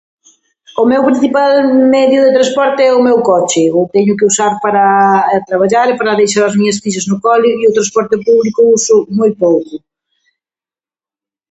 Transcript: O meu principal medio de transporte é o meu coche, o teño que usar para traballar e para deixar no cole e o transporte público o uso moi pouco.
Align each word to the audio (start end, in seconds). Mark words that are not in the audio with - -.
O 0.81 0.83
meu 0.91 1.01
principal 1.07 1.51
medio 1.95 2.19
de 2.23 2.33
transporte 2.37 2.79
é 2.89 2.91
o 2.93 3.05
meu 3.07 3.17
coche, 3.29 3.63
o 3.79 3.89
teño 3.95 4.17
que 4.17 4.27
usar 4.31 4.53
para 4.63 4.85
traballar 5.49 5.87
e 5.91 5.97
para 5.99 6.19
deixar 6.21 6.49
no 7.11 7.17
cole 7.25 7.49
e 7.61 7.63
o 7.69 7.75
transporte 7.77 8.15
público 8.27 8.59
o 8.63 8.71
uso 8.77 8.95
moi 9.19 9.31
pouco. 9.43 9.73